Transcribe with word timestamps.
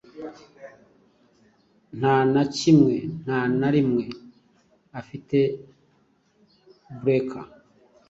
nta 1.99 2.15
na 2.33 2.43
kimwe 2.57 2.95
nta 3.21 3.39
na 3.59 3.67
rimwe 3.75 4.05
afite 4.99 5.37
Breca 7.01 7.41